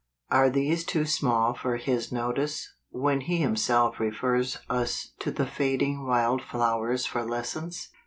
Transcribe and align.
Are 0.31 0.49
these 0.49 0.83
too 0.83 1.05
small 1.05 1.53
for 1.53 1.77
His 1.77 2.11
notice, 2.11 2.73
when 2.89 3.21
He 3.21 3.37
Himself 3.37 3.99
refers 3.99 4.57
us 4.67 5.11
to 5.19 5.29
the 5.29 5.45
fading 5.45 6.07
wild 6.07 6.41
flowers 6.41 7.05
for 7.05 7.23
lessons 7.23 7.89